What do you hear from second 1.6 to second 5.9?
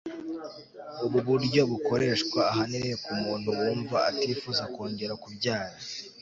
bukoreshwa ahanini ku muntu wumva atifuza kongera kubyara